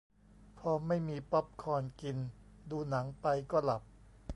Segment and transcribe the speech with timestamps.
[0.57, 2.17] พอไม่มีป๊อปคอร์นกิน
[2.71, 3.81] ดูหนังไปก็หลับ